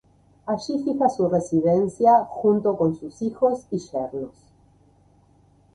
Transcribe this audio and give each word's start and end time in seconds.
Allí 0.47 0.79
fija 0.83 1.09
su 1.09 1.29
residencia 1.29 2.25
junto 2.27 2.75
con 2.75 2.95
sus 2.95 3.21
hijos 3.21 3.67
y 3.69 3.77
yernos. 3.77 4.33